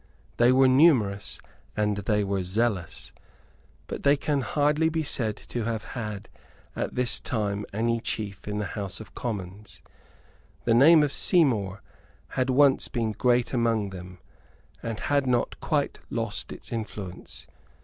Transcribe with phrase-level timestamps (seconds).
[0.37, 1.39] They were numerous;
[1.77, 3.11] and they were zealous;
[3.85, 6.27] but they can hardly be said to have had,
[6.75, 9.83] at this time, any chief in the House of Commons.
[10.63, 11.83] The name of Seymour
[12.29, 14.17] had once been great among them,
[14.81, 17.45] and had not quite lost its influence.